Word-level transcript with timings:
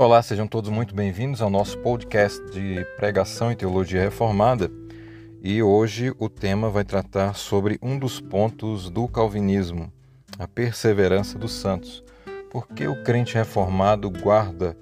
Olá, 0.00 0.22
sejam 0.22 0.46
todos 0.46 0.70
muito 0.70 0.94
bem-vindos 0.94 1.42
ao 1.42 1.50
nosso 1.50 1.76
podcast 1.76 2.42
de 2.50 2.86
pregação 2.96 3.52
e 3.52 3.54
teologia 3.54 4.00
reformada. 4.00 4.70
E 5.42 5.62
hoje 5.62 6.10
o 6.18 6.26
tema 6.26 6.70
vai 6.70 6.84
tratar 6.84 7.34
sobre 7.34 7.78
um 7.82 7.98
dos 7.98 8.18
pontos 8.18 8.88
do 8.88 9.06
calvinismo, 9.06 9.92
a 10.38 10.48
perseverança 10.48 11.38
dos 11.38 11.52
santos. 11.52 12.02
Porque 12.50 12.88
o 12.88 13.04
crente 13.04 13.34
reformado 13.34 14.08
guarda 14.08 14.74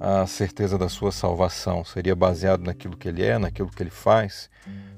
a 0.00 0.26
certeza 0.26 0.76
da 0.76 0.88
sua 0.88 1.12
salvação? 1.12 1.84
Seria 1.84 2.16
baseado 2.16 2.64
naquilo 2.64 2.96
que 2.96 3.06
ele 3.06 3.22
é, 3.22 3.38
naquilo 3.38 3.70
que 3.70 3.80
ele 3.80 3.90
faz? 3.90 4.50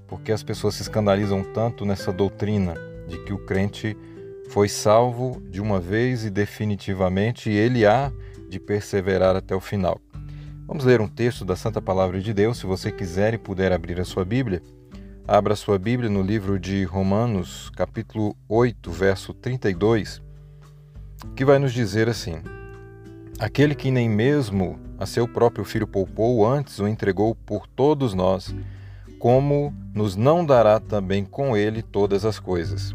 Porque 0.09 0.33
as 0.33 0.43
pessoas 0.43 0.77
se 0.77 0.81
escandalizam 0.81 1.45
tanto 1.53 1.85
nessa 1.85 2.11
doutrina 2.11 2.73
de 3.07 3.23
que 3.25 3.35
o 3.35 3.45
crente 3.45 3.95
foi 4.49 4.71
salvo 4.71 5.39
de 5.51 5.61
uma 5.61 5.79
vez 5.79 6.25
e 6.25 6.31
definitivamente, 6.31 7.51
e 7.51 7.55
ele 7.55 7.85
há 7.85 8.11
de 8.49 8.59
perseverar 8.59 9.37
até 9.37 9.55
o 9.55 9.61
final. 9.61 10.01
Vamos 10.67 10.85
ler 10.85 11.01
um 11.01 11.09
texto 11.09 11.45
da 11.45 11.55
Santa 11.55 11.81
Palavra 11.81 12.21
de 12.21 12.35
Deus. 12.35 12.59
Se 12.59 12.67
você 12.67 12.91
quiser 12.91 13.35
e 13.35 13.39
puder 13.39 13.73
abrir 13.73 14.01
a 14.01 14.05
sua 14.05 14.25
Bíblia, 14.25 14.61
abra 15.27 15.53
a 15.53 15.57
sua 15.57 15.79
Bíblia 15.79 16.11
no 16.11 16.23
livro 16.23 16.59
de 16.59 16.85
Romanos, 16.85 17.71
capítulo 17.77 18.37
8, 18.49 18.91
verso 18.91 19.33
32, 19.33 20.21
que 21.37 21.45
vai 21.45 21.59
nos 21.59 21.73
dizer 21.73 22.09
assim: 22.09 22.43
Aquele 23.39 23.75
que 23.75 23.91
nem 23.91 24.09
mesmo 24.09 24.79
a 24.99 25.07
seu 25.07 25.29
próprio 25.29 25.65
filho 25.65 25.87
poupou, 25.87 26.47
antes 26.47 26.79
o 26.79 26.89
entregou 26.89 27.35
por 27.35 27.67
todos 27.67 28.15
nós, 28.15 28.55
como 29.19 29.75
nos 29.95 30.17
não 30.17 30.45
dará 30.45 30.81
também 30.81 31.25
com 31.25 31.57
ele 31.57 31.83
todas 31.83 32.25
as 32.25 32.39
coisas. 32.39 32.93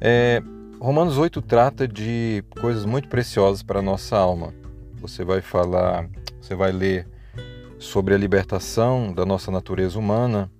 É, 0.00 0.42
Romanos 0.78 1.16
8 1.16 1.40
trata 1.40 1.88
de 1.88 2.44
coisas 2.60 2.84
muito 2.84 3.08
preciosas 3.08 3.62
para 3.62 3.78
a 3.78 3.82
nossa 3.82 4.14
alma. 4.16 4.52
Você 5.00 5.24
vai 5.24 5.40
falar, 5.40 6.06
você 6.38 6.54
vai 6.54 6.70
ler 6.70 7.08
sobre 7.78 8.12
a 8.12 8.18
libertação 8.18 9.10
da 9.12 9.24
nossa 9.24 9.50
natureza 9.50 9.98
humana, 9.98 10.50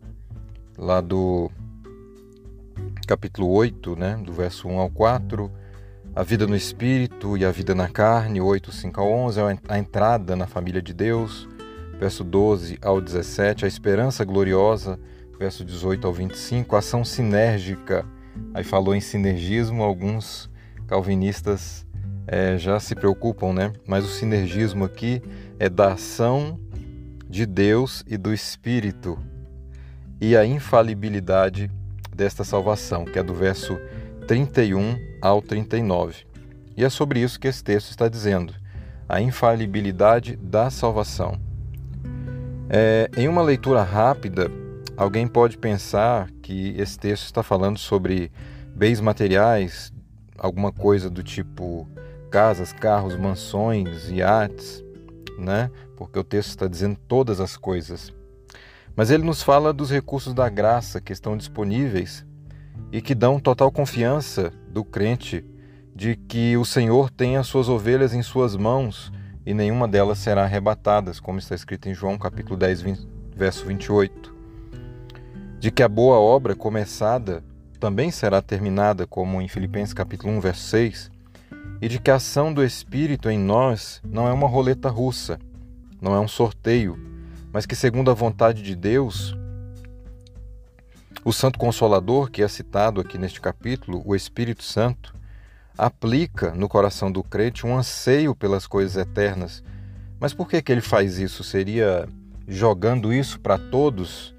lá 0.76 1.02
do 1.02 1.50
capítulo 3.06 3.50
8, 3.50 3.94
né, 3.94 4.16
do 4.24 4.32
verso 4.32 4.66
1 4.66 4.78
ao 4.78 4.90
4, 4.90 5.52
a 6.14 6.22
vida 6.22 6.46
no 6.46 6.56
espírito 6.56 7.36
e 7.36 7.44
a 7.44 7.50
vida 7.52 7.74
na 7.74 7.88
carne, 7.88 8.40
8, 8.40 8.72
5 8.72 8.98
ao 8.98 9.12
11, 9.12 9.40
a 9.68 9.78
entrada 9.78 10.34
na 10.34 10.46
família 10.46 10.80
de 10.80 10.94
Deus, 10.94 11.46
verso 12.00 12.24
12 12.24 12.78
ao 12.80 13.02
17, 13.02 13.66
a 13.66 13.68
esperança 13.68 14.24
gloriosa, 14.24 14.98
verso 15.38 15.62
18 15.62 16.06
ao 16.06 16.12
25, 16.12 16.74
a 16.74 16.78
ação 16.78 17.04
sinérgica 17.04 18.06
Aí 18.54 18.64
falou 18.64 18.94
em 18.94 19.00
sinergismo, 19.00 19.82
alguns 19.82 20.50
calvinistas 20.86 21.86
é, 22.26 22.58
já 22.58 22.80
se 22.80 22.94
preocupam, 22.94 23.52
né? 23.52 23.72
Mas 23.86 24.04
o 24.04 24.08
sinergismo 24.08 24.84
aqui 24.84 25.22
é 25.58 25.68
da 25.68 25.92
ação 25.92 26.58
de 27.28 27.44
Deus 27.44 28.04
e 28.06 28.16
do 28.16 28.32
Espírito 28.32 29.18
e 30.20 30.36
a 30.36 30.44
infalibilidade 30.44 31.70
desta 32.14 32.44
salvação, 32.44 33.04
que 33.04 33.18
é 33.18 33.22
do 33.22 33.34
verso 33.34 33.78
31 34.26 34.98
ao 35.20 35.42
39. 35.42 36.24
E 36.76 36.84
é 36.84 36.88
sobre 36.88 37.20
isso 37.20 37.38
que 37.38 37.48
esse 37.48 37.62
texto 37.62 37.90
está 37.90 38.08
dizendo, 38.08 38.54
a 39.08 39.20
infalibilidade 39.20 40.36
da 40.36 40.70
salvação. 40.70 41.38
É, 42.68 43.08
em 43.16 43.28
uma 43.28 43.42
leitura 43.42 43.82
rápida, 43.82 44.50
Alguém 44.96 45.28
pode 45.28 45.58
pensar 45.58 46.30
que 46.40 46.74
esse 46.78 46.98
texto 46.98 47.24
está 47.24 47.42
falando 47.42 47.78
sobre 47.78 48.32
bens 48.74 48.98
materiais, 48.98 49.92
alguma 50.38 50.72
coisa 50.72 51.10
do 51.10 51.22
tipo 51.22 51.86
casas, 52.30 52.72
carros, 52.72 53.14
mansões, 53.14 54.08
iates, 54.08 54.82
né? 55.38 55.70
Porque 55.98 56.18
o 56.18 56.24
texto 56.24 56.48
está 56.48 56.66
dizendo 56.66 56.96
todas 57.06 57.40
as 57.40 57.58
coisas. 57.58 58.10
Mas 58.96 59.10
ele 59.10 59.22
nos 59.22 59.42
fala 59.42 59.70
dos 59.70 59.90
recursos 59.90 60.32
da 60.32 60.48
graça 60.48 60.98
que 60.98 61.12
estão 61.12 61.36
disponíveis 61.36 62.24
e 62.90 63.02
que 63.02 63.14
dão 63.14 63.38
total 63.38 63.70
confiança 63.70 64.50
do 64.70 64.82
crente 64.82 65.44
de 65.94 66.16
que 66.16 66.56
o 66.56 66.64
Senhor 66.64 67.10
tem 67.10 67.36
as 67.36 67.46
suas 67.46 67.68
ovelhas 67.68 68.14
em 68.14 68.22
suas 68.22 68.56
mãos 68.56 69.12
e 69.44 69.52
nenhuma 69.52 69.86
delas 69.86 70.18
será 70.18 70.44
arrebatada, 70.44 71.12
como 71.22 71.38
está 71.38 71.54
escrito 71.54 71.86
em 71.86 71.94
João 71.94 72.16
capítulo 72.16 72.56
10, 72.56 73.06
verso 73.34 73.66
28 73.66 74.35
de 75.58 75.70
que 75.70 75.82
a 75.82 75.88
boa 75.88 76.18
obra 76.18 76.54
começada 76.54 77.42
também 77.80 78.10
será 78.10 78.42
terminada, 78.42 79.06
como 79.06 79.40
em 79.40 79.48
Filipenses 79.48 79.94
capítulo 79.94 80.32
1, 80.34 80.40
verso 80.40 80.62
6, 80.68 81.10
e 81.80 81.88
de 81.88 81.98
que 81.98 82.10
a 82.10 82.16
ação 82.16 82.52
do 82.52 82.64
Espírito 82.64 83.30
em 83.30 83.38
nós 83.38 84.00
não 84.04 84.28
é 84.28 84.32
uma 84.32 84.46
roleta 84.46 84.88
russa, 84.88 85.38
não 86.00 86.14
é 86.14 86.20
um 86.20 86.28
sorteio, 86.28 86.98
mas 87.52 87.66
que 87.66 87.74
segundo 87.74 88.10
a 88.10 88.14
vontade 88.14 88.62
de 88.62 88.74
Deus, 88.74 89.36
o 91.24 91.32
Santo 91.32 91.58
Consolador, 91.58 92.30
que 92.30 92.42
é 92.42 92.48
citado 92.48 93.00
aqui 93.00 93.18
neste 93.18 93.40
capítulo, 93.40 94.02
o 94.04 94.14
Espírito 94.14 94.62
Santo, 94.62 95.14
aplica 95.76 96.52
no 96.52 96.68
coração 96.68 97.10
do 97.10 97.22
crente 97.22 97.66
um 97.66 97.76
anseio 97.76 98.34
pelas 98.34 98.66
coisas 98.66 98.96
eternas. 98.96 99.62
Mas 100.20 100.32
por 100.32 100.48
que, 100.48 100.62
que 100.62 100.70
ele 100.70 100.80
faz 100.80 101.18
isso? 101.18 101.42
Seria 101.42 102.08
jogando 102.46 103.12
isso 103.12 103.40
para 103.40 103.58
todos 103.58 104.35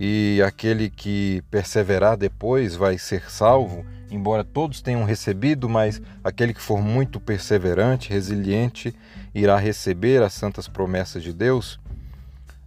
e 0.00 0.40
aquele 0.46 0.88
que 0.88 1.42
perseverar 1.50 2.16
depois 2.16 2.76
vai 2.76 2.96
ser 2.96 3.28
salvo, 3.28 3.84
embora 4.08 4.44
todos 4.44 4.80
tenham 4.80 5.02
recebido, 5.02 5.68
mas 5.68 6.00
aquele 6.22 6.54
que 6.54 6.62
for 6.62 6.80
muito 6.80 7.18
perseverante, 7.18 8.08
resiliente, 8.08 8.94
irá 9.34 9.56
receber 9.58 10.22
as 10.22 10.32
santas 10.32 10.68
promessas 10.68 11.20
de 11.24 11.32
Deus. 11.32 11.80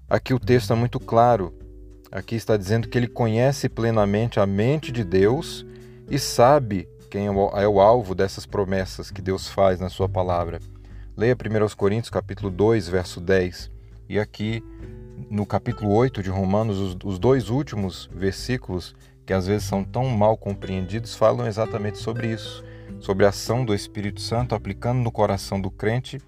Aqui 0.09 0.33
o 0.33 0.39
texto 0.39 0.73
é 0.73 0.75
muito 0.75 0.99
claro. 0.99 1.57
Aqui 2.11 2.35
está 2.35 2.57
dizendo 2.57 2.89
que 2.89 2.97
ele 2.97 3.07
conhece 3.07 3.69
plenamente 3.69 4.37
a 4.37 4.45
mente 4.45 4.91
de 4.91 5.05
Deus 5.05 5.65
e 6.09 6.19
sabe 6.19 6.85
quem 7.09 7.27
é 7.27 7.31
o 7.31 7.49
é 7.57 7.81
alvo 7.81 8.13
dessas 8.13 8.45
promessas 8.45 9.09
que 9.09 9.21
Deus 9.21 9.47
faz 9.47 9.79
na 9.79 9.87
sua 9.87 10.09
palavra. 10.09 10.59
Leia 11.15 11.33
1 11.33 11.75
Coríntios 11.77 12.09
capítulo 12.09 12.51
2, 12.51 12.89
verso 12.89 13.21
10. 13.21 13.71
E 14.09 14.19
aqui 14.19 14.61
no 15.29 15.45
capítulo 15.45 15.93
8 15.93 16.23
de 16.23 16.29
Romanos, 16.29 16.77
os, 16.77 16.97
os 17.03 17.19
dois 17.19 17.49
últimos 17.49 18.09
versículos, 18.13 18.95
que 19.25 19.33
às 19.33 19.47
vezes 19.47 19.67
são 19.67 19.83
tão 19.83 20.05
mal 20.09 20.37
compreendidos, 20.37 21.15
falam 21.15 21.47
exatamente 21.47 21.97
sobre 21.97 22.27
isso, 22.27 22.63
sobre 22.99 23.25
a 23.25 23.29
ação 23.29 23.63
do 23.65 23.73
Espírito 23.73 24.21
Santo 24.21 24.55
aplicando 24.55 24.99
no 24.99 25.11
coração 25.11 25.59
do 25.59 25.69
crente, 25.69 26.19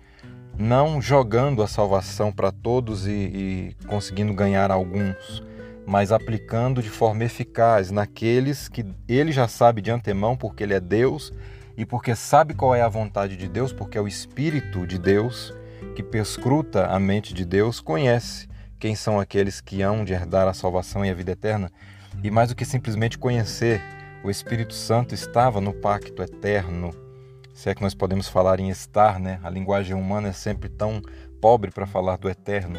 não 0.58 1.02
jogando 1.02 1.64
a 1.64 1.68
salvação 1.68 2.31
para 2.31 2.52
todos 2.52 3.08
e, 3.08 3.12
e 3.12 3.76
conseguindo 3.88 4.34
ganhar 4.34 4.72
alguns, 4.72 5.44
mas 5.86 6.12
aplicando 6.12 6.81
de 6.81 6.90
forma 6.90 7.24
eficaz 7.24 7.92
naqueles 7.92 8.70
que 8.70 8.86
ele 9.08 9.31
já 9.31 9.48
sabe 9.48 9.81
de 9.81 9.92
antemão, 9.92 10.38
porque 10.38 10.64
ele 10.64 10.74
é 10.74 10.80
Deus 10.80 11.34
e 11.75 11.86
porque 11.86 12.16
sabe 12.16 12.54
qual 12.54 12.75
é 12.75 12.81
a 12.81 12.90
vontade 12.90 13.36
de 13.36 13.48
Deus, 13.48 13.74
porque 13.74 13.98
é 13.98 14.02
o 14.02 14.08
Espírito 14.08 14.86
de 14.86 14.98
Deus 14.98 15.54
que 15.96 16.04
perscruta 16.04 16.88
a 16.88 17.00
mente 17.00 17.34
de 17.34 17.44
Deus, 17.46 17.80
conhece 17.80 18.48
quem 18.83 18.95
são 18.95 19.17
aqueles 19.17 19.61
que 19.61 19.81
hão 19.81 20.03
de 20.03 20.11
herdar 20.11 20.45
a 20.45 20.53
salvação 20.53 21.05
e 21.05 21.09
a 21.09 21.13
vida 21.13 21.31
eterna, 21.31 21.71
e 22.21 22.29
mais 22.29 22.49
do 22.49 22.55
que 22.55 22.66
simplesmente 22.66 23.17
conhecer, 23.17 23.81
o 24.25 24.29
Espírito 24.29 24.73
Santo 24.73 25.16
estava 25.16 25.61
no 25.61 25.73
pacto 25.73 26.21
eterno. 26.21 26.94
Se 27.53 27.69
é 27.69 27.75
que 27.75 27.81
nós 27.81 27.95
podemos 27.95 28.27
falar 28.27 28.59
em 28.59 28.68
estar, 28.69 29.21
né? 29.21 29.39
A 29.41 29.50
linguagem 29.50 29.95
humana 29.95 30.27
é 30.27 30.31
sempre 30.33 30.68
tão 30.68 31.01
pobre 31.39 31.71
para 31.71 31.88
falar 31.88 32.18
do 32.18 32.30
eterno. 32.30 32.77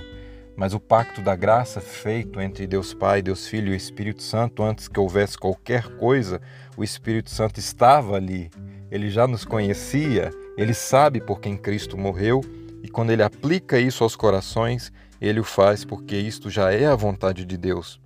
Mas 0.55 0.75
o 0.75 0.79
pacto 0.79 1.23
da 1.23 1.35
graça 1.35 1.81
feito 1.81 2.39
entre 2.39 2.67
Deus 2.67 2.93
Pai, 2.93 3.23
Deus 3.23 3.49
Filho 3.49 3.69
e 3.69 3.73
o 3.73 3.75
Espírito 3.75 4.23
Santo, 4.23 4.63
antes 4.63 4.89
que 4.89 5.01
houvesse 5.01 5.39
qualquer 5.39 5.97
coisa, 5.97 6.39
o 6.77 6.85
Espírito 6.85 7.31
Santo 7.31 7.59
estava 7.59 8.17
ali. 8.17 8.51
Ele 8.91 9.09
já 9.09 9.27
nos 9.27 9.47
conhecia, 9.47 10.31
ele 10.59 10.75
sabe 10.75 11.19
por 11.19 11.41
quem 11.41 11.57
Cristo 11.57 11.97
morreu, 11.97 12.43
e 12.83 12.91
quando 12.91 13.09
ele 13.09 13.23
aplica 13.23 13.79
isso 13.79 14.05
aos 14.05 14.15
corações, 14.15 14.93
ele 15.25 15.41
o 15.41 15.45
faz 15.45 15.85
porque 15.85 16.17
isto 16.17 16.51
já 16.51 16.71
é 16.71 16.87
a 16.87 16.95
vontade 16.95 17.45
de 17.45 17.57
Deus. 17.57 17.99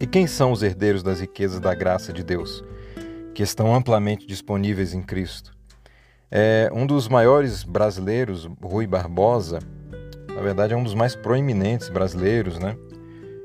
E 0.00 0.06
quem 0.06 0.26
são 0.26 0.52
os 0.52 0.62
herdeiros 0.62 1.02
das 1.02 1.20
riquezas 1.20 1.58
da 1.58 1.74
graça 1.74 2.12
de 2.12 2.22
Deus, 2.22 2.62
que 3.34 3.42
estão 3.42 3.74
amplamente 3.74 4.26
disponíveis 4.26 4.94
em 4.94 5.02
Cristo? 5.02 5.52
É, 6.30 6.70
um 6.72 6.86
dos 6.86 7.08
maiores 7.08 7.64
brasileiros, 7.64 8.48
Rui 8.62 8.86
Barbosa, 8.86 9.58
na 10.34 10.40
verdade 10.40 10.72
é 10.72 10.76
um 10.76 10.84
dos 10.84 10.94
mais 10.94 11.14
proeminentes 11.14 11.88
brasileiros, 11.88 12.58
né? 12.58 12.76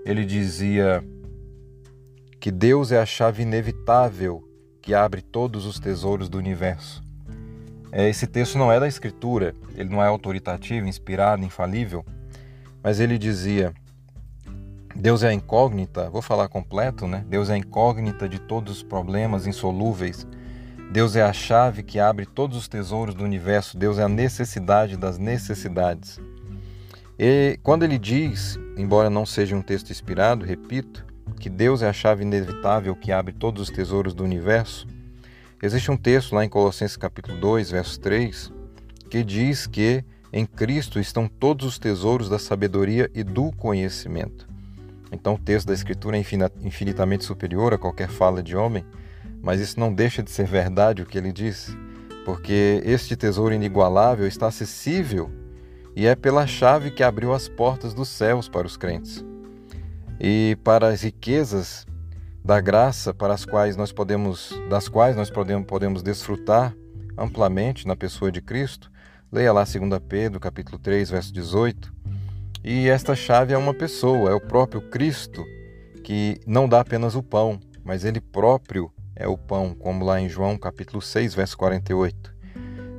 Ele 0.06 0.24
dizia 0.24 1.04
que 2.40 2.52
Deus 2.52 2.92
é 2.92 3.00
a 3.00 3.06
chave 3.06 3.42
inevitável 3.42 4.48
que 4.82 4.94
abre 4.94 5.22
todos 5.22 5.66
os 5.66 5.80
tesouros 5.80 6.30
do 6.30 6.38
universo. 6.38 7.04
É, 7.92 8.08
esse 8.08 8.28
texto 8.28 8.58
não 8.58 8.72
é 8.72 8.80
da 8.80 8.88
Escritura, 8.88 9.54
ele 9.76 9.90
não 9.90 10.02
é 10.02 10.08
autoritativo, 10.08 10.88
inspirado, 10.88 11.44
infalível, 11.44 12.06
mas 12.84 13.00
ele 13.00 13.18
dizia: 13.18 13.74
Deus 14.96 15.24
é 15.24 15.30
a 15.30 15.34
incógnita, 15.34 16.10
vou 16.10 16.22
falar 16.22 16.48
completo, 16.48 17.08
né? 17.08 17.26
Deus 17.28 17.50
é 17.50 17.54
a 17.54 17.58
incógnita 17.58 18.28
de 18.28 18.40
todos 18.40 18.78
os 18.78 18.84
problemas 18.84 19.46
insolúveis, 19.46 20.26
Deus 20.90 21.18
é 21.18 21.22
a 21.22 21.34
chave 21.34 21.84
que 21.84 22.00
abre 22.00 22.26
todos 22.26 22.58
os 22.58 22.68
tesouros 22.68 23.14
do 23.14 23.24
universo. 23.24 23.78
Deus 23.78 24.00
é 24.00 24.04
a 24.04 24.10
necessidade 24.10 24.96
das 24.96 25.18
necessidades. 25.18 26.20
E 27.20 27.60
quando 27.62 27.84
ele 27.84 27.98
diz, 27.98 28.58
embora 28.78 29.10
não 29.10 29.26
seja 29.26 29.56
um 29.56 29.62
texto 29.62 29.90
inspirado, 29.90 30.46
repito, 30.46 31.06
que 31.40 31.50
Deus 31.50 31.82
é 31.82 31.90
a 31.90 31.94
chave 31.94 32.24
inevitável 32.24 32.96
que 32.96 33.12
abre 33.12 33.34
todos 33.34 33.64
os 33.64 33.70
tesouros 33.70 34.14
do 34.14 34.24
universo, 34.24 34.88
existe 35.62 35.92
um 35.92 35.98
texto 35.98 36.34
lá 36.34 36.46
em 36.46 36.50
Colossenses 36.50 36.96
capítulo 36.96 37.38
2, 37.38 37.72
verso 37.72 38.00
3, 38.00 38.52
que 39.10 39.24
diz 39.24 39.68
que 39.68 40.06
em 40.32 40.46
Cristo 40.46 41.00
estão 41.00 41.28
todos 41.28 41.66
os 41.66 41.80
tesouros 41.80 42.30
da 42.30 42.38
sabedoria 42.38 43.10
e 43.14 43.24
do 43.24 43.52
conhecimento. 43.52 44.48
Então 45.12 45.36
o 45.36 45.40
texto 45.40 45.68
da 45.68 45.74
Escritura 45.74 46.18
é 46.18 46.24
infinitamente 46.62 47.24
superior 47.24 47.74
a 47.74 47.78
qualquer 47.78 48.10
fala 48.10 48.44
de 48.44 48.56
homem, 48.56 48.86
mas 49.42 49.62
isso 49.62 49.80
não 49.80 49.94
deixa 49.94 50.22
de 50.22 50.30
ser 50.30 50.46
verdade 50.46 51.02
o 51.02 51.06
que 51.06 51.18
ele 51.18 51.32
diz, 51.32 51.76
porque 52.26 52.82
este 52.84 53.16
tesouro 53.16 53.54
inigualável 53.54 54.28
está 54.28 54.48
acessível 54.48 55.32
e 55.96 56.06
é 56.06 56.16
pela 56.16 56.46
chave 56.46 56.92
que 56.92 57.04
abriu 57.04 57.34
as 57.34 57.48
portas 57.48 57.94
dos 57.94 58.10
céus 58.10 58.50
para 58.50 58.68
os 58.68 58.76
crentes. 58.76 59.26
E 60.20 60.58
para 60.64 60.90
as 60.90 61.02
riquezas 61.04 61.88
da 62.48 62.62
graça 62.62 63.14
para 63.14 63.34
as 63.34 63.44
quais 63.44 63.76
nós 63.76 63.92
podemos, 63.92 64.58
das 64.70 64.88
quais 64.88 65.18
nós 65.18 65.30
podemos, 65.30 65.68
podemos 65.68 66.02
desfrutar 66.02 66.74
amplamente 67.18 67.86
na 67.86 67.94
pessoa 67.94 68.32
de 68.32 68.42
Cristo, 68.42 68.90
leia 69.32 69.52
lá 69.52 69.64
2 69.64 69.78
Pedro, 70.08 70.40
capítulo 70.40 70.80
3, 70.80 71.10
verso 71.10 71.34
18. 71.34 71.94
E 72.64 72.88
esta 72.90 73.16
chave 73.16 73.54
é 73.54 73.58
uma 73.58 73.74
pessoa, 73.74 74.32
é 74.32 74.34
o 74.34 74.42
próprio 74.42 74.82
Cristo, 74.90 75.46
que 76.04 76.40
não 76.46 76.68
dá 76.68 76.80
apenas 76.80 77.16
o 77.16 77.24
pão, 77.24 77.60
mas 77.84 78.04
ele 78.04 78.22
próprio 78.22 78.92
é 79.16 79.28
o 79.28 79.38
pão, 79.38 79.74
como 79.74 80.06
lá 80.06 80.20
em 80.20 80.30
João 80.30 80.58
capítulo 80.58 81.02
6, 81.02 81.34
verso 81.34 81.58
48. 81.58 82.36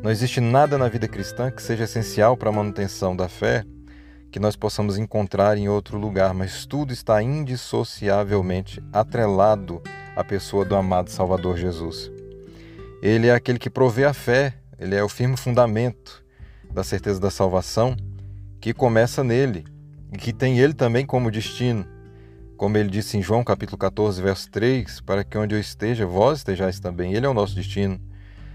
Não 0.03 0.11
existe 0.11 0.41
nada 0.41 0.79
na 0.79 0.89
vida 0.89 1.09
cristã 1.09 1.51
que 1.51 1.63
seja 1.63 1.85
essencial 1.85 2.37
para 2.37 2.51
a 2.51 2.53
manutenção 2.53 3.17
da 3.17 3.29
fé 3.29 3.65
que 4.31 4.39
nós 4.39 4.57
possamos 4.57 4.99
encontrar 4.99 5.57
em 5.57 5.69
outro 5.69 5.99
lugar, 5.99 6.35
mas 6.35 6.67
tudo 6.67 6.93
está 6.93 7.23
indissociavelmente 7.23 8.83
atrelado 8.93 9.83
à 10.15 10.23
pessoa 10.23 10.65
do 10.65 10.77
amado 10.77 11.11
Salvador 11.11 11.57
Jesus. 11.57 12.11
Ele 13.03 13.29
é 13.29 13.35
aquele 13.35 13.59
que 13.59 13.71
provê 13.71 14.05
a 14.05 14.13
fé, 14.13 14.55
ele 14.79 14.95
é 14.95 15.03
o 15.03 15.09
firme 15.09 15.37
fundamento 15.37 16.25
da 16.71 16.85
certeza 16.85 17.19
da 17.19 17.31
salvação 17.31 17.97
que 18.61 18.73
começa 18.73 19.25
nele 19.25 19.65
e 20.13 20.19
que 20.19 20.33
tem 20.33 20.59
ele 20.59 20.75
também 20.75 21.05
como 21.05 21.31
destino. 21.31 21.87
Como 22.57 22.77
ele 22.77 22.89
disse 22.89 23.17
em 23.17 23.23
João 23.23 23.45
capítulo 23.45 23.79
14, 23.79 24.21
verso 24.21 24.51
3, 24.51 25.01
para 25.03 25.23
que 25.23 25.39
onde 25.39 25.55
eu 25.55 25.61
esteja, 25.61 26.07
vós 26.07 26.39
estejais 26.39 26.81
também. 26.81 27.15
Ele 27.15 27.25
é 27.27 27.29
o 27.29 27.35
nosso 27.35 27.55
destino. 27.55 28.01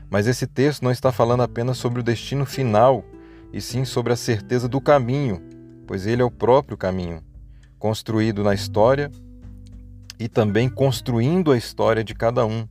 Mas 0.10 0.28
esse 0.28 0.46
texto 0.46 0.84
não 0.84 0.92
está 0.92 1.12
falando 1.12 1.44
apenas 1.44 1.78
sobre 1.78 2.02
o 2.02 2.04
destino 2.04 2.46
final, 2.46 3.04
e 3.54 3.62
sim 3.62 3.86
sobre 3.86 4.12
a 4.12 4.16
certeza 4.16 4.68
do 4.68 4.82
caminho, 4.82 5.42
pois 5.88 6.08
ele 6.08 6.22
é 6.22 6.26
o 6.26 6.32
próprio 6.32 6.76
caminho, 6.76 7.22
construído 7.78 8.44
na 8.44 8.54
história 8.54 9.12
e 10.20 10.28
também 10.28 10.68
construindo 10.68 11.52
a 11.52 11.58
história 11.58 12.04
de 12.04 12.16
cada 12.16 12.46
um, 12.46 12.68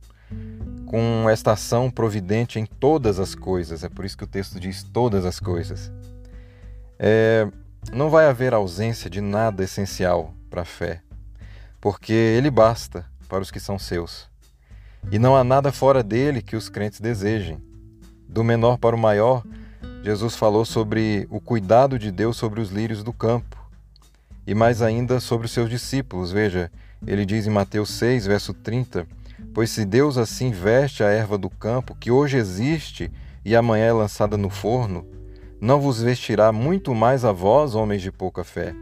com 0.93 1.27
esta 1.27 1.53
ação 1.53 1.89
providente 1.89 2.59
em 2.59 2.67
todas 2.67 3.17
as 3.17 3.33
coisas. 3.33 3.83
É 3.83 3.89
por 3.89 4.05
isso 4.05 4.15
que 4.15 4.25
o 4.25 4.27
texto 4.27 4.59
diz 4.59 4.83
todas 4.83 5.25
as 5.25 5.39
coisas. 5.39 5.91
É, 6.99 7.47
não 7.91 8.11
vai 8.11 8.27
haver 8.27 8.53
ausência 8.53 9.09
de 9.09 9.19
nada 9.19 9.63
essencial 9.63 10.35
para 10.51 10.61
a 10.61 10.65
fé 10.65 11.01
porque 11.81 12.13
ele 12.13 12.51
basta 12.51 13.07
para 13.27 13.41
os 13.41 13.49
que 13.49 13.59
são 13.59 13.79
seus. 13.79 14.29
E 15.11 15.17
não 15.17 15.35
há 15.35 15.43
nada 15.43 15.71
fora 15.71 16.03
dele 16.03 16.43
que 16.43 16.55
os 16.55 16.69
crentes 16.69 16.99
desejem. 16.99 17.57
Do 18.29 18.43
menor 18.43 18.77
para 18.77 18.95
o 18.95 18.99
maior, 18.99 19.43
Jesus 20.03 20.35
falou 20.35 20.63
sobre 20.63 21.27
o 21.31 21.41
cuidado 21.41 21.97
de 21.97 22.11
Deus 22.11 22.37
sobre 22.37 22.61
os 22.61 22.69
lírios 22.69 23.03
do 23.03 23.11
campo. 23.11 23.57
E 24.45 24.53
mais 24.53 24.79
ainda 24.79 25.19
sobre 25.19 25.47
os 25.47 25.51
seus 25.51 25.71
discípulos. 25.71 26.31
Veja, 26.31 26.71
ele 27.05 27.25
diz 27.25 27.47
em 27.47 27.49
Mateus 27.49 27.89
6, 27.89 28.27
verso 28.27 28.53
30: 28.53 29.07
Pois 29.53 29.69
se 29.69 29.85
Deus 29.85 30.17
assim 30.17 30.49
veste 30.49 31.03
a 31.03 31.09
erva 31.09 31.37
do 31.37 31.49
campo, 31.49 31.95
que 31.95 32.09
hoje 32.09 32.37
existe 32.37 33.11
e 33.45 33.55
amanhã 33.55 33.85
é 33.85 33.93
lançada 33.93 34.35
no 34.35 34.49
forno, 34.49 35.05
não 35.61 35.79
vos 35.79 36.01
vestirá 36.01 36.51
muito 36.51 36.95
mais 36.95 37.23
a 37.23 37.31
vós, 37.31 37.75
homens 37.75 38.01
de 38.01 38.11
pouca 38.11 38.43
fé. 38.43 38.73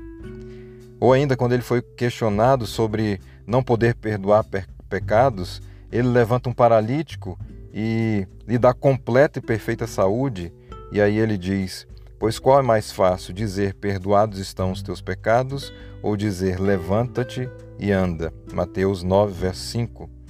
Ou 1.00 1.12
ainda, 1.12 1.36
quando 1.36 1.54
ele 1.54 1.62
foi 1.62 1.82
questionado 1.82 2.66
sobre 2.66 3.20
não 3.46 3.62
poder 3.62 3.96
perdoar 3.96 4.46
pecados, 4.88 5.62
ele 5.92 6.08
levanta 6.08 6.50
um 6.50 6.54
paralítico 6.54 7.38
e 7.74 8.26
lhe 8.48 8.58
dá 8.58 8.74
completa 8.74 9.40
e 9.40 9.42
perfeita 9.42 9.86
saúde, 9.86 10.54
e 10.92 11.02
aí 11.02 11.18
ele 11.18 11.38
diz: 11.38 11.86
Pois 12.18 12.40
qual 12.40 12.60
é 12.60 12.62
mais 12.62 12.92
fácil, 12.92 13.34
dizer 13.34 13.74
perdoados 13.74 14.40
estão 14.40 14.72
os 14.72 14.82
teus 14.82 15.02
pecados, 15.02 15.74
ou 16.02 16.16
dizer 16.16 16.60
levanta-te 16.60 17.50
e 17.78 17.92
anda? 17.92 18.34
Mateus 18.54 19.04
9, 19.04 19.34
verso 19.34 19.62
5. 19.66 20.21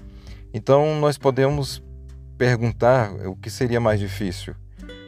Então 0.54 1.00
nós 1.00 1.18
podemos 1.18 1.82
perguntar 2.38 3.12
o 3.28 3.36
que 3.36 3.50
seria 3.50 3.80
mais 3.80 4.00
difícil: 4.00 4.56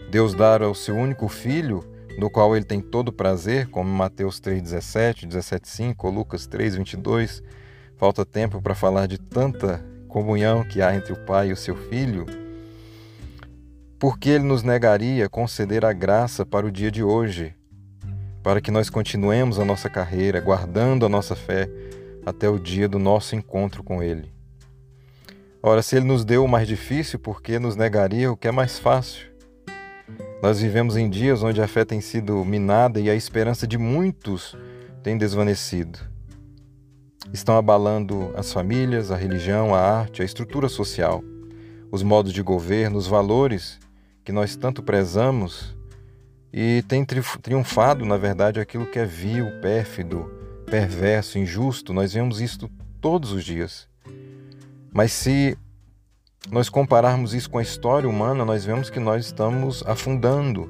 Deus 0.10 0.34
dar 0.34 0.62
ao 0.62 0.74
seu 0.74 0.96
único 0.96 1.28
filho 1.28 1.84
no 2.18 2.30
qual 2.30 2.56
ele 2.56 2.66
tem 2.66 2.80
todo 2.80 3.12
prazer, 3.12 3.68
como 3.70 3.90
Mateus 3.90 4.40
3,17, 4.40 5.28
17,5 5.28 5.96
ou 6.04 6.12
Lucas 6.12 6.48
3,22. 6.48 7.42
Falta 7.98 8.26
tempo 8.26 8.62
para 8.62 8.76
falar 8.76 9.08
de 9.08 9.18
tanta 9.18 9.84
comunhão 10.08 10.64
que 10.64 10.82
há 10.82 10.96
entre 10.96 11.14
o 11.14 11.26
Pai 11.26 11.50
e 11.50 11.54
o 11.54 11.58
seu 11.58 11.76
Filho. 11.76 12.26
Por 13.98 14.20
que 14.20 14.30
ele 14.30 14.44
nos 14.44 14.62
negaria 14.62 15.30
conceder 15.30 15.86
a 15.86 15.94
graça 15.94 16.46
para 16.46 16.66
o 16.66 16.72
dia 16.72 16.92
de 16.92 17.04
hoje, 17.04 17.56
para 18.44 18.60
que 18.60 18.70
nós 18.70 18.90
continuemos 18.90 19.58
a 19.58 19.66
nossa 19.66 19.90
carreira, 19.90 20.42
guardando 20.42 21.06
a 21.06 21.10
nossa 21.10 21.36
fé 21.36 21.70
até 22.26 22.50
o 22.50 22.60
dia 22.60 22.88
do 22.88 23.00
nosso 23.00 23.36
encontro 23.36 23.82
com 23.84 24.04
Ele? 24.04 24.33
Ora, 25.66 25.82
se 25.82 25.96
Ele 25.96 26.06
nos 26.06 26.26
deu 26.26 26.44
o 26.44 26.48
mais 26.48 26.68
difícil, 26.68 27.18
por 27.18 27.42
que 27.42 27.58
nos 27.58 27.78
negaria 27.78 28.30
o 28.30 28.36
que 28.36 28.50
é 28.50 28.52
mais 28.52 28.78
fácil? 28.78 29.28
Nós 30.42 30.60
vivemos 30.60 30.98
em 30.98 31.10
dias 31.10 31.42
onde 31.42 31.62
a 31.62 31.68
fé 31.70 31.86
tem 31.86 32.02
sido 32.02 32.44
minada 32.44 33.00
e 33.00 33.10
a 33.10 33.16
esperança 33.16 33.66
de 33.66 33.78
muitos 33.78 34.58
tem 35.02 35.18
desvanecido. 35.18 36.00
Estão 37.32 37.58
abalando 37.58 38.34
as 38.36 38.52
famílias, 38.52 39.10
a 39.10 39.16
religião, 39.16 39.74
a 39.74 39.80
arte, 39.80 40.22
a 40.22 40.26
estrutura 40.26 40.68
social, 40.68 41.24
os 41.90 42.04
modos 42.04 42.34
de 42.34 42.42
governo, 42.42 42.98
os 42.98 43.08
valores 43.08 43.80
que 44.26 44.34
nós 44.34 44.58
tanto 44.58 44.84
prezamos 44.84 45.74
e 46.52 46.84
tem 46.90 47.06
triunfado, 47.06 48.04
na 48.04 48.18
verdade, 48.18 48.60
aquilo 48.60 48.86
que 48.86 49.00
é 49.00 49.06
vil, 49.06 49.62
pérfido, 49.62 50.30
perverso, 50.66 51.40
injusto. 51.40 51.94
Nós 51.94 52.12
vemos 52.12 52.42
isto 52.42 52.70
todos 53.00 53.32
os 53.32 53.46
dias. 53.46 53.93
Mas 54.94 55.12
se 55.12 55.58
nós 56.52 56.70
compararmos 56.70 57.34
isso 57.34 57.50
com 57.50 57.58
a 57.58 57.64
história 57.64 58.08
humana, 58.08 58.46
nós 58.46 58.64
vemos 58.64 58.90
que 58.90 59.00
nós 59.00 59.26
estamos 59.26 59.84
afundando. 59.88 60.70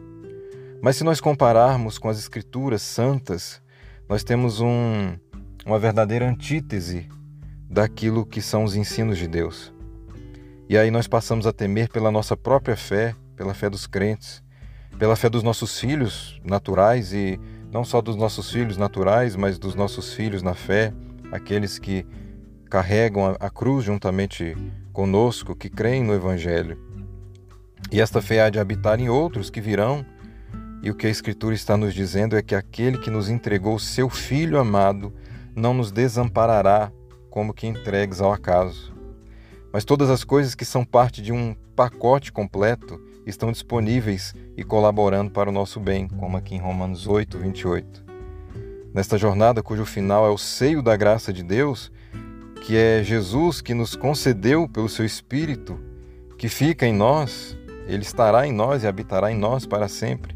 Mas 0.82 0.96
se 0.96 1.04
nós 1.04 1.20
compararmos 1.20 1.98
com 1.98 2.08
as 2.08 2.18
Escrituras 2.18 2.82
santas, 2.82 3.62
nós 4.08 4.24
temos 4.24 4.62
um, 4.62 5.18
uma 5.66 5.78
verdadeira 5.78 6.28
antítese 6.28 7.10
daquilo 7.70 8.26
que 8.26 8.42
são 8.42 8.64
os 8.64 8.76
ensinos 8.76 9.18
de 9.18 9.28
Deus. 9.28 9.74
E 10.70 10.78
aí 10.78 10.90
nós 10.90 11.08
passamos 11.08 11.46
a 11.46 11.52
temer 11.52 11.90
pela 11.90 12.12
nossa 12.12 12.38
própria 12.38 12.78
fé, 12.78 13.16
pela 13.36 13.54
fé 13.54 13.70
dos 13.70 13.86
crentes, 13.86 14.42
pela 14.98 15.16
fé 15.16 15.30
dos 15.30 15.44
nossos 15.44 15.80
filhos 15.80 16.40
naturais 16.46 17.12
e 17.12 17.40
não 17.72 17.84
só 17.84 18.02
dos 18.02 18.16
nossos 18.16 18.52
filhos 18.52 18.78
naturais, 18.78 19.36
mas 19.36 19.58
dos 19.58 19.76
nossos 19.76 20.14
filhos 20.14 20.42
na 20.42 20.54
fé, 20.54 20.94
aqueles 21.32 21.80
que 21.80 22.06
carregam 22.74 23.38
a 23.40 23.52
cruz 23.52 23.86
juntamente 23.86 24.58
conosco 24.92 25.56
que 25.56 25.70
creem 25.70 26.04
no 26.04 26.12
Evangelho. 26.12 26.76
E 27.92 28.02
esta 28.02 28.20
fé 28.20 28.42
há 28.42 28.50
de 28.50 28.58
habitar 28.58 29.00
em 29.00 29.10
outros 29.10 29.52
que 29.52 29.62
virão, 29.62 30.04
e 30.82 30.90
o 30.90 30.96
que 30.96 31.06
a 31.06 31.10
Escritura 31.12 31.54
está 31.54 31.78
nos 31.78 31.94
dizendo 31.94 32.36
é 32.36 32.42
que 32.42 32.56
aquele 32.56 32.98
que 32.98 33.12
nos 33.12 33.30
entregou 33.30 33.78
seu 33.78 34.10
Filho 34.10 34.58
amado 34.58 35.14
não 35.56 35.72
nos 35.72 35.92
desamparará 35.92 36.92
como 37.30 37.54
que 37.54 37.68
entregues 37.68 38.20
ao 38.20 38.34
acaso. 38.34 38.92
Mas 39.72 39.86
todas 39.86 40.10
as 40.10 40.24
coisas 40.24 40.56
que 40.56 40.66
são 40.66 40.84
parte 40.84 41.22
de 41.22 41.32
um 41.32 41.56
pacote 41.76 42.32
completo 42.32 43.00
estão 43.24 43.52
disponíveis 43.52 44.34
e 44.58 44.64
colaborando 44.64 45.30
para 45.30 45.48
o 45.48 45.54
nosso 45.54 45.80
bem, 45.80 46.08
como 46.08 46.38
aqui 46.38 46.56
em 46.56 46.60
Romanos 46.60 47.06
8, 47.06 47.38
28. 47.38 48.04
Nesta 48.96 49.16
jornada, 49.16 49.62
cujo 49.62 49.86
final 49.86 50.26
é 50.26 50.32
o 50.32 50.40
seio 50.40 50.82
da 50.82 50.98
graça 50.98 51.32
de 51.32 51.44
Deus, 51.44 51.92
que 52.64 52.78
é 52.78 53.04
Jesus 53.04 53.60
que 53.60 53.74
nos 53.74 53.94
concedeu 53.94 54.70
pelo 54.70 54.88
seu 54.88 55.06
Espírito, 55.06 55.78
que 56.38 56.48
fica 56.48 56.88
em 56.88 56.94
nós, 56.94 57.58
ele 57.86 58.04
estará 58.04 58.48
em 58.48 58.54
nós 58.54 58.84
e 58.84 58.88
habitará 58.88 59.30
em 59.30 59.38
nós 59.38 59.66
para 59.66 59.90
sempre. 59.90 60.34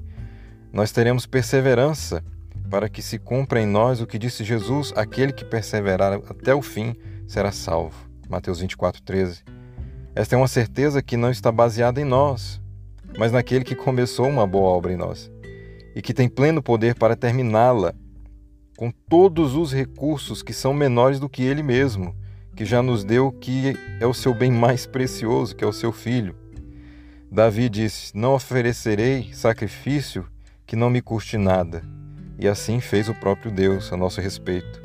Nós 0.74 0.92
teremos 0.92 1.26
perseverança 1.26 2.22
para 2.70 2.90
que 2.90 3.02
se 3.02 3.18
cumpra 3.18 3.62
em 3.62 3.66
nós 3.66 4.02
o 4.02 4.06
que 4.06 4.20
disse 4.20 4.44
Jesus: 4.44 4.92
aquele 4.98 5.32
que 5.32 5.46
perseverar 5.46 6.16
até 6.30 6.54
o 6.54 6.62
fim 6.62 6.98
será 7.26 7.50
salvo. 7.50 7.96
Mateus 8.30 8.60
24, 8.60 9.02
13. 9.04 9.44
Esta 10.14 10.36
é 10.36 10.38
uma 10.38 10.50
certeza 10.50 11.02
que 11.02 11.16
não 11.16 11.32
está 11.32 11.50
baseada 11.50 12.02
em 12.02 12.06
nós, 12.06 12.62
mas 13.18 13.32
naquele 13.32 13.64
que 13.64 13.76
começou 13.76 14.28
uma 14.28 14.46
boa 14.46 14.70
obra 14.70 14.92
em 14.92 14.98
nós 14.98 15.32
e 15.96 16.02
que 16.02 16.14
tem 16.14 16.28
pleno 16.28 16.62
poder 16.62 16.96
para 16.96 17.16
terminá-la, 17.16 17.96
com 18.78 18.92
todos 18.92 19.56
os 19.56 19.74
recursos 19.74 20.44
que 20.44 20.54
são 20.54 20.72
menores 20.72 21.20
do 21.20 21.28
que 21.28 21.42
ele 21.42 21.64
mesmo, 21.64 22.16
que 22.56 22.64
já 22.64 22.82
nos 22.82 23.04
deu 23.04 23.32
que 23.32 23.76
é 24.00 24.06
o 24.06 24.14
seu 24.14 24.36
bem 24.36 24.52
mais 24.52 24.86
precioso, 24.86 25.56
que 25.56 25.64
é 25.64 25.68
o 25.68 25.74
seu 25.74 25.92
filho. 25.92 26.36
Davi 27.30 27.70
disse: 27.70 28.16
Não 28.16 28.36
oferecerei 28.36 29.34
sacrifício 29.34 30.28
que 30.66 30.76
não 30.76 30.92
me 30.92 31.02
custe 31.02 31.38
nada. 31.38 31.82
E 32.38 32.48
assim 32.48 32.80
fez 32.80 33.10
o 33.10 33.16
próprio 33.16 33.52
Deus 33.52 33.92
a 33.92 33.98
nosso 33.98 34.22
respeito. 34.22 34.80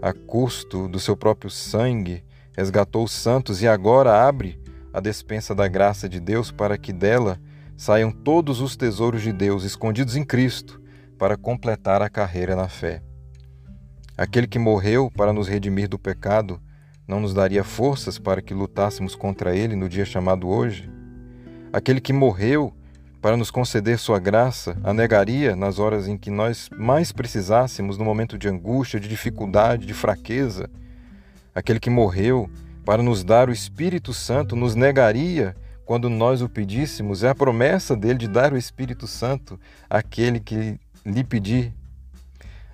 A 0.00 0.14
custo 0.14 0.88
do 0.88 0.98
seu 0.98 1.14
próprio 1.14 1.50
sangue, 1.50 2.24
resgatou 2.56 3.04
os 3.04 3.12
santos 3.12 3.60
e 3.60 3.68
agora 3.68 4.26
abre 4.26 4.58
a 4.94 5.00
despensa 5.00 5.54
da 5.54 5.68
graça 5.68 6.08
de 6.08 6.18
Deus 6.20 6.50
para 6.50 6.78
que 6.78 6.92
dela 6.92 7.38
saiam 7.76 8.10
todos 8.10 8.62
os 8.62 8.76
tesouros 8.76 9.20
de 9.20 9.30
Deus 9.30 9.62
escondidos 9.62 10.16
em 10.16 10.24
Cristo 10.24 10.80
para 11.18 11.36
completar 11.36 12.00
a 12.00 12.08
carreira 12.08 12.56
na 12.56 12.66
fé. 12.66 13.02
Aquele 14.18 14.46
que 14.46 14.58
morreu 14.58 15.10
para 15.10 15.30
nos 15.30 15.46
redimir 15.46 15.88
do 15.90 15.98
pecado 15.98 16.58
não 17.06 17.20
nos 17.20 17.34
daria 17.34 17.62
forças 17.62 18.18
para 18.18 18.40
que 18.40 18.54
lutássemos 18.54 19.14
contra 19.14 19.54
ele 19.54 19.76
no 19.76 19.90
dia 19.90 20.06
chamado 20.06 20.48
hoje? 20.48 20.90
Aquele 21.70 22.00
que 22.00 22.14
morreu 22.14 22.72
para 23.20 23.36
nos 23.36 23.50
conceder 23.50 23.98
sua 23.98 24.18
graça 24.18 24.74
a 24.82 24.94
negaria 24.94 25.54
nas 25.54 25.78
horas 25.78 26.08
em 26.08 26.16
que 26.16 26.30
nós 26.30 26.70
mais 26.78 27.12
precisássemos, 27.12 27.98
no 27.98 28.06
momento 28.06 28.38
de 28.38 28.48
angústia, 28.48 28.98
de 28.98 29.06
dificuldade, 29.06 29.84
de 29.84 29.92
fraqueza? 29.92 30.70
Aquele 31.54 31.78
que 31.78 31.90
morreu 31.90 32.48
para 32.86 33.02
nos 33.02 33.22
dar 33.22 33.50
o 33.50 33.52
Espírito 33.52 34.14
Santo 34.14 34.56
nos 34.56 34.74
negaria 34.74 35.54
quando 35.84 36.08
nós 36.08 36.40
o 36.40 36.48
pedíssemos? 36.48 37.22
É 37.22 37.28
a 37.28 37.34
promessa 37.34 37.94
dele 37.94 38.18
de 38.18 38.28
dar 38.28 38.54
o 38.54 38.56
Espírito 38.56 39.06
Santo 39.06 39.60
àquele 39.90 40.40
que 40.40 40.80
lhe 41.04 41.22
pedir. 41.22 41.74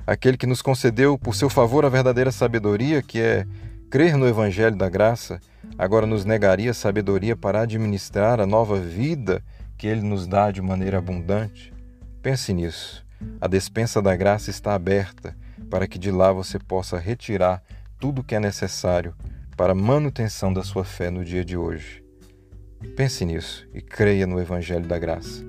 Aquele 0.06 0.37
que 0.37 0.47
nos 0.47 0.62
concedeu 0.62 1.16
por 1.16 1.35
seu 1.35 1.49
favor 1.49 1.85
a 1.85 1.88
verdadeira 1.88 2.32
sabedoria, 2.32 3.02
que 3.02 3.21
é 3.21 3.47
crer 3.90 4.16
no 4.16 4.26
Evangelho 4.26 4.76
da 4.76 4.88
Graça 4.88 5.40
agora 5.78 6.06
nos 6.06 6.25
negaria 6.25 6.75
sabedoria 6.75 7.37
para 7.37 7.61
administrar 7.61 8.40
a 8.40 8.47
nova 8.47 8.78
vida 8.78 9.42
que 9.76 9.87
Ele 9.87 10.02
nos 10.02 10.26
dá 10.26 10.50
de 10.50 10.61
maneira 10.61 10.99
abundante? 10.99 11.73
Pense 12.23 12.52
nisso. 12.52 13.04
A 13.40 13.47
despensa 13.47 14.02
da 14.02 14.14
graça 14.16 14.50
está 14.50 14.75
aberta 14.75 15.37
para 15.71 15.87
que 15.87 15.99
de 15.99 16.11
lá 16.11 16.32
você 16.32 16.59
possa 16.59 16.99
retirar 16.99 17.62
tudo 17.99 18.21
o 18.21 18.25
que 18.25 18.35
é 18.35 18.40
necessário 18.40 19.14
para 19.56 19.73
a 19.73 19.76
manutenção 19.76 20.52
da 20.52 20.62
sua 20.62 20.85
fé 20.85 21.11
no 21.11 21.25
dia 21.25 21.44
de 21.44 21.56
hoje. 21.56 22.02
Pense 22.97 23.25
nisso 23.25 23.66
e 23.73 23.80
creia 23.80 24.26
no 24.26 24.40
Evangelho 24.40 24.87
da 24.87 24.99
Graça. 24.99 25.44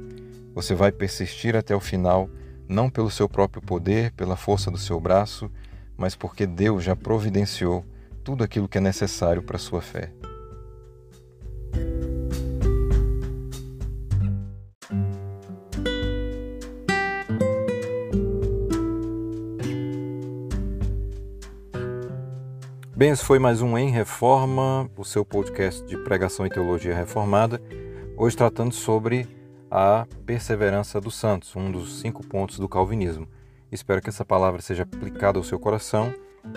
Você 0.53 0.75
vai 0.75 0.91
persistir 0.91 1.55
até 1.55 1.75
o 1.75 1.79
final, 1.79 2.29
não 2.73 2.89
pelo 2.89 3.11
seu 3.11 3.29
próprio 3.29 3.61
poder, 3.61 4.11
pela 4.13 4.35
força 4.35 4.69
do 4.69 4.77
seu 4.77 4.99
braço, 4.99 5.49
mas 5.95 6.15
porque 6.15 6.45
Deus 6.45 6.83
já 6.83 6.95
providenciou 6.95 7.85
tudo 8.23 8.43
aquilo 8.43 8.67
que 8.67 8.79
é 8.79 8.81
necessário 8.81 9.43
para 9.43 9.57
a 9.57 9.59
sua 9.59 9.81
fé. 9.81 10.11
Bem, 22.95 23.11
esse 23.11 23.23
foi 23.23 23.37
mais 23.37 23.61
um 23.61 23.77
Em 23.77 23.91
Reforma, 23.91 24.89
o 24.97 25.03
seu 25.03 25.25
podcast 25.25 25.85
de 25.85 25.97
pregação 25.97 26.45
e 26.45 26.49
teologia 26.49 26.95
reformada. 26.95 27.61
Hoje 28.15 28.37
tratando 28.37 28.73
sobre 28.73 29.27
a 29.75 30.05
perseverança 30.23 31.01
dos 31.01 31.15
santos, 31.15 31.55
um 31.55 31.71
dos 31.71 31.99
cinco 31.99 32.23
pontos 32.23 32.59
do 32.59 32.69
calvinismo. 32.69 33.27
Espero 33.71 34.03
que 34.03 34.09
essa 34.09 34.23
palavra 34.23 34.61
seja 34.61 34.83
aplicada 34.83 35.39
ao 35.39 35.43
seu 35.43 35.57
coração 35.57 36.13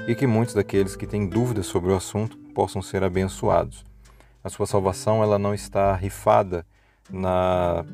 e 0.07 0.15
que 0.15 0.27
muitos 0.27 0.55
daqueles 0.55 0.95
que 0.95 1.07
têm 1.07 1.27
dúvidas 1.27 1.65
sobre 1.65 1.91
o 1.91 1.97
assunto 1.97 2.37
possam 2.55 2.83
ser 2.83 3.03
abençoados. 3.03 3.87
A 4.45 4.51
sua 4.51 4.67
salvação 4.67 5.23
ela 5.23 5.39
não 5.39 5.55
está 5.55 5.95
rifada 5.95 6.67
na, 7.11 7.87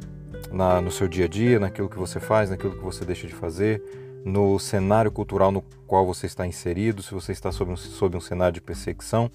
na, 0.50 0.80
no 0.80 0.90
seu 0.90 1.06
dia 1.06 1.26
a 1.26 1.28
dia, 1.28 1.60
naquilo 1.60 1.88
que 1.88 1.98
você 1.98 2.18
faz, 2.18 2.50
naquilo 2.50 2.74
que 2.74 2.82
você 2.82 3.04
deixa 3.04 3.28
de 3.28 3.34
fazer, 3.34 3.80
no 4.24 4.58
cenário 4.58 5.12
cultural 5.12 5.52
no 5.52 5.62
qual 5.86 6.04
você 6.04 6.26
está 6.26 6.44
inserido, 6.48 7.00
se 7.00 7.14
você 7.14 7.30
está 7.30 7.52
sob 7.52 7.70
um, 7.70 7.76
sob 7.76 8.16
um 8.16 8.20
cenário 8.20 8.54
de 8.54 8.60
perseguição 8.60 9.30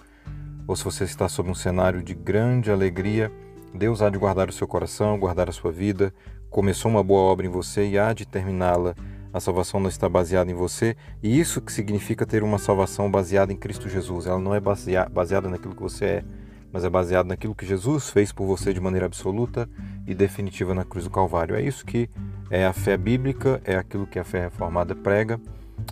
ou 0.68 0.76
se 0.76 0.84
você 0.84 1.06
está 1.06 1.30
sob 1.30 1.50
um 1.50 1.56
cenário 1.56 2.04
de 2.04 2.14
grande 2.14 2.70
alegria. 2.70 3.32
Deus 3.74 4.02
há 4.02 4.10
de 4.10 4.18
guardar 4.18 4.50
o 4.50 4.54
seu 4.54 4.68
coração, 4.68 5.20
guardar 5.20 5.50
a 5.50 5.54
sua 5.54 5.72
vida. 5.72 6.14
Começou 6.50 6.90
uma 6.90 7.04
boa 7.04 7.22
obra 7.22 7.46
em 7.46 7.50
você 7.50 7.88
e 7.88 7.98
há 7.98 8.14
de 8.14 8.26
terminá-la 8.26 8.96
a 9.38 9.40
salvação 9.40 9.80
não 9.80 9.90
está 9.90 10.08
baseada 10.10 10.50
em 10.50 10.54
você, 10.54 10.96
e 11.22 11.40
isso 11.40 11.62
que 11.62 11.72
significa 11.72 12.26
ter 12.26 12.44
uma 12.44 12.58
salvação 12.58 13.10
baseada 13.10 13.54
em 13.54 13.56
Cristo 13.56 13.90
Jesus. 13.90 14.26
Ela 14.26 14.40
não 14.40 14.54
é 14.56 14.60
baseada 14.60 15.50
naquilo 15.50 15.76
que 15.76 15.82
você 15.82 16.06
é, 16.06 16.24
mas 16.72 16.84
é 16.84 16.90
baseada 16.90 17.30
naquilo 17.30 17.54
que 17.54 17.66
Jesus 17.66 18.10
fez 18.10 18.32
por 18.32 18.48
você 18.48 18.74
de 18.74 18.80
maneira 18.80 19.06
absoluta 19.06 19.70
e 20.08 20.16
definitiva 20.16 20.74
na 20.74 20.84
cruz 20.84 21.06
do 21.06 21.12
Calvário. 21.12 21.56
É 21.56 21.62
isso 21.62 21.86
que 21.86 22.10
é 22.50 22.66
a 22.66 22.74
fé 22.74 22.98
bíblica, 22.98 23.62
é 23.64 23.76
aquilo 23.76 24.08
que 24.08 24.18
a 24.18 24.24
fé 24.24 24.42
reformada 24.42 24.96
prega, 24.96 25.40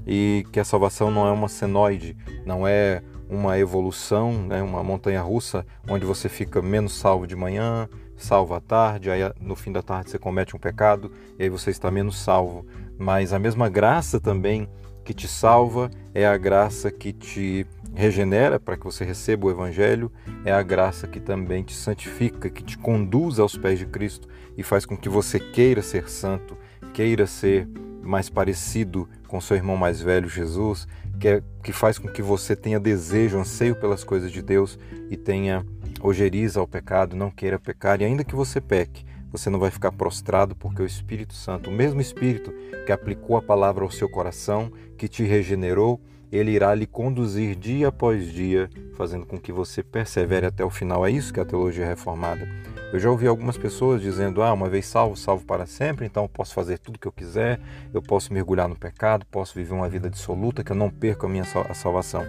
e 0.08 0.46
que 0.52 0.60
a 0.60 0.66
salvação 0.66 1.12
não 1.12 1.28
é 1.28 1.32
uma 1.32 1.48
senoide, 1.48 2.18
não 2.46 2.68
é 2.68 3.04
uma 3.30 3.58
evolução, 3.58 4.34
né, 4.34 4.62
uma 4.62 4.84
montanha 4.84 5.22
russa 5.22 5.66
onde 5.90 6.06
você 6.06 6.30
fica 6.30 6.62
menos 6.62 6.94
salvo 6.94 7.26
de 7.26 7.36
manhã, 7.36 7.90
salvo 8.16 8.54
à 8.54 8.62
tarde, 8.62 9.10
aí 9.10 9.22
no 9.40 9.56
fim 9.56 9.72
da 9.72 9.82
tarde 9.82 10.10
você 10.10 10.20
comete 10.20 10.56
um 10.56 10.60
pecado 10.60 11.12
e 11.38 11.44
aí 11.44 11.50
você 11.50 11.72
está 11.72 11.90
menos 11.92 12.18
salvo. 12.18 12.66
Mas 12.98 13.34
a 13.34 13.40
mesma 13.40 13.70
graça 13.70 14.20
também 14.20 14.70
que 15.04 15.14
te 15.14 15.28
salva 15.28 15.92
é 16.14 16.26
a 16.26 16.38
graça 16.38 16.90
que 16.92 17.14
te 17.14 17.66
regenera 17.94 18.60
para 18.60 18.76
que 18.76 18.84
você 18.84 19.06
receba 19.06 19.48
o 19.48 19.52
Evangelho, 19.52 20.12
é 20.44 20.52
a 20.52 20.62
graça 20.62 21.08
que 21.08 21.20
também 21.20 21.64
te 21.64 21.74
santifica, 21.74 22.50
que 22.50 22.64
te 22.64 22.78
conduz 22.78 23.40
aos 23.40 23.58
pés 23.58 23.80
de 23.80 23.86
Cristo 23.86 24.28
e 24.58 24.64
faz 24.64 24.86
com 24.86 24.98
que 24.98 25.08
você 25.08 25.40
queira 25.40 25.82
ser 25.82 26.10
santo, 26.10 26.58
queira 26.94 27.26
ser 27.26 27.68
mais 28.02 28.30
parecido 28.30 29.10
com 29.36 29.42
seu 29.42 29.58
irmão 29.58 29.76
mais 29.76 30.00
velho, 30.00 30.30
Jesus, 30.30 30.88
que, 31.20 31.28
é, 31.28 31.44
que 31.62 31.74
faz 31.74 32.00
com 32.00 32.08
que 32.08 32.22
você 32.22 32.56
tenha 32.56 32.80
desejo, 32.80 33.38
anseio 33.38 33.76
pelas 33.76 34.02
coisas 34.02 34.32
de 34.32 34.42
Deus 34.42 34.80
e 35.10 35.18
tenha 35.18 35.66
ojeriza 36.02 36.62
ao 36.62 36.68
pecado, 36.68 37.18
não 37.18 37.30
queira 37.30 37.60
pecar, 37.60 38.00
e 38.00 38.06
ainda 38.06 38.24
que 38.24 38.34
você 38.34 38.62
peque, 38.62 39.06
você 39.30 39.50
não 39.50 39.60
vai 39.60 39.72
ficar 39.72 39.92
prostrado, 39.92 40.56
porque 40.56 40.82
o 40.82 40.86
Espírito 40.86 41.34
Santo, 41.34 41.70
o 41.70 41.74
mesmo 41.74 42.00
Espírito 42.00 42.54
que 42.86 42.94
aplicou 42.94 43.36
a 43.36 43.42
palavra 43.42 43.84
ao 43.84 43.92
seu 43.92 44.08
coração, 44.08 44.72
que 44.98 45.10
te 45.10 45.24
regenerou, 45.24 46.00
ele 46.32 46.52
irá 46.52 46.74
lhe 46.74 46.86
conduzir 46.86 47.56
dia 47.56 47.90
após 47.90 48.32
dia, 48.32 48.70
fazendo 48.96 49.26
com 49.26 49.40
que 49.40 49.52
você 49.52 49.84
persevere 49.84 50.46
até 50.46 50.64
o 50.64 50.70
final. 50.70 51.06
É 51.06 51.12
isso 51.12 51.34
que 51.34 51.40
é 51.40 51.44
a 51.44 51.46
teologia 51.46 51.86
reformada. 51.86 52.48
Eu 52.94 53.00
já 53.00 53.10
ouvi 53.10 53.28
algumas 53.28 53.58
pessoas 53.58 54.02
dizendo: 54.02 54.42
ah, 54.42 54.54
uma 54.54 54.70
vez 54.70 54.86
salvo, 54.86 55.16
salvo 55.16 55.46
para 55.46 55.66
sempre, 55.66 56.06
então 56.06 56.24
eu 56.24 56.30
posso 56.30 56.54
fazer 56.54 56.80
tudo 56.80 56.96
o 56.96 57.00
que 57.00 57.08
eu 57.08 57.12
quiser, 57.12 57.60
eu 57.94 58.02
posso 58.02 58.34
mergulhar 58.34 58.70
no 58.70 58.76
pecado, 58.76 59.26
posso 59.26 59.56
viver 59.56 59.74
uma 59.74 59.90
vida 59.90 60.10
dissoluta, 60.10 60.64
que 60.64 60.72
eu 60.72 60.76
não 60.76 60.90
perca 60.90 61.26
a 61.26 61.30
minha 61.30 61.46
salvação. 61.74 62.26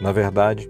Na 0.00 0.10
verdade, 0.10 0.68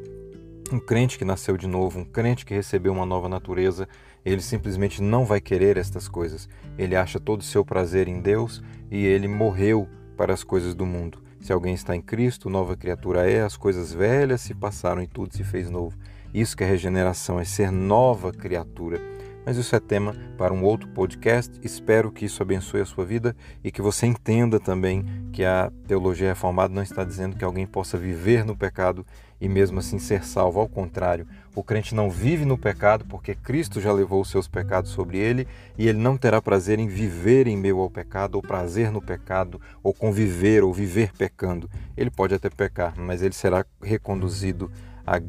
um 0.73 0.79
crente 0.79 1.17
que 1.17 1.25
nasceu 1.25 1.57
de 1.57 1.67
novo, 1.67 2.01
um 2.01 2.05
crente 2.05 2.45
que 2.45 2.53
recebeu 2.53 2.93
uma 2.93 3.07
nova 3.07 3.29
natureza, 3.29 3.89
ele 4.25 4.41
simplesmente 4.41 5.03
não 5.03 5.25
vai 5.25 5.41
querer 5.41 5.77
estas 5.77 6.09
coisas. 6.09 6.49
Ele 6.77 6.97
acha 6.97 7.21
todo 7.21 7.41
o 7.41 7.45
seu 7.45 7.65
prazer 7.65 8.09
em 8.09 8.21
Deus 8.21 8.63
e 8.91 9.05
ele 9.05 9.29
morreu 9.29 9.89
para 10.17 10.33
as 10.33 10.43
coisas 10.43 10.75
do 10.75 10.85
mundo. 10.85 11.24
Se 11.45 11.53
alguém 11.53 11.75
está 11.75 11.95
em 11.95 12.01
Cristo, 12.01 12.49
nova 12.49 12.75
criatura 12.75 13.31
é, 13.31 13.43
as 13.43 13.55
coisas 13.55 13.93
velhas 13.93 14.41
se 14.41 14.55
passaram 14.55 15.03
e 15.03 15.07
tudo 15.07 15.37
se 15.37 15.45
fez 15.45 15.69
novo. 15.69 15.95
Isso 16.33 16.57
que 16.57 16.65
é 16.65 16.67
regeneração, 16.67 17.39
é 17.39 17.45
ser 17.45 17.71
nova 17.71 18.33
criatura. 18.33 18.99
Mas 19.45 19.59
isso 19.59 19.77
é 19.77 19.81
tema 19.81 20.15
para 20.39 20.55
um 20.55 20.65
outro 20.65 20.89
podcast. 20.89 21.53
Espero 21.63 22.11
que 22.11 22.25
isso 22.25 22.43
abençoe 22.43 22.81
a 22.81 22.87
sua 22.87 23.05
vida 23.05 23.37
e 23.63 23.71
que 23.71 23.83
você 23.83 24.07
entenda 24.07 24.59
também 24.59 25.05
que 25.33 25.45
a 25.45 25.71
teologia 25.87 26.29
reformada 26.29 26.73
não 26.73 26.83
está 26.83 27.05
dizendo 27.05 27.37
que 27.37 27.45
alguém 27.45 27.67
possa 27.67 27.99
viver 27.99 28.45
no 28.45 28.57
pecado 28.57 29.05
e 29.39 29.49
mesmo 29.49 29.79
assim 29.81 29.99
ser 29.99 30.25
salvo. 30.25 30.61
Ao 30.61 30.69
contrário, 30.69 31.27
o 31.55 31.63
crente 31.63 31.95
não 31.95 32.09
vive 32.09 32.47
no 32.47 32.57
pecado 32.57 33.05
porque 33.05 33.35
Cristo 33.35 33.83
já 33.83 33.93
levou 33.93 34.23
os 34.23 34.31
seus 34.31 34.49
pecados 34.49 34.93
sobre 34.93 35.19
ele 35.19 35.47
e 35.77 35.89
ele 35.89 35.99
não 35.99 36.17
terá 36.17 36.41
prazer 36.41 36.79
em 36.79 36.89
viver 36.89 37.47
em 37.47 37.57
meio 37.57 37.81
ao 37.81 37.91
pecado, 37.91 38.37
ou 38.37 38.43
prazer 38.43 38.91
no 38.91 39.03
pecado, 39.03 39.61
ou 39.83 39.93
conviver 39.93 40.65
ou 40.65 40.73
viver 40.73 41.13
pecando. 41.13 41.69
Ele 41.95 42.11
pode 42.11 42.35
até 42.35 42.49
pecar, 42.49 42.95
mas 42.97 43.21
ele 43.21 43.35
será 43.35 43.67
reconduzido 43.83 44.73
à, 45.07 45.21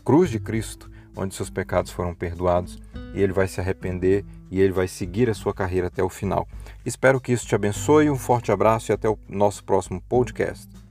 cruz 0.00 0.30
de 0.30 0.40
Cristo, 0.40 0.90
onde 1.14 1.34
seus 1.34 1.50
pecados 1.50 1.92
foram 1.92 2.14
perdoados 2.14 2.80
e 3.14 3.22
ele 3.22 3.32
vai 3.32 3.48
se 3.48 3.60
arrepender 3.60 4.24
e 4.50 4.60
ele 4.60 4.72
vai 4.72 4.88
seguir 4.88 5.30
a 5.30 5.34
sua 5.34 5.54
carreira 5.54 5.86
até 5.86 6.02
o 6.02 6.08
final. 6.08 6.46
Espero 6.84 7.20
que 7.20 7.32
isso 7.32 7.46
te 7.46 7.54
abençoe. 7.54 8.10
Um 8.10 8.18
forte 8.18 8.52
abraço 8.52 8.90
e 8.90 8.92
até 8.92 9.08
o 9.08 9.18
nosso 9.28 9.64
próximo 9.64 10.02
podcast. 10.02 10.83